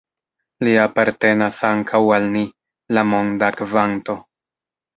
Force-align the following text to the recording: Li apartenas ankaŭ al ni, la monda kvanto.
Li 0.67 0.71
apartenas 0.83 1.59
ankaŭ 1.69 2.01
al 2.17 2.27
ni, 2.37 2.43
la 2.99 3.07
monda 3.13 3.53
kvanto. 3.61 4.21